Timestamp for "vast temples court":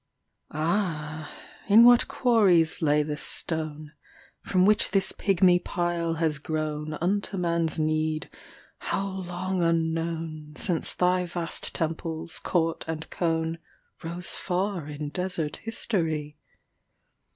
11.27-12.83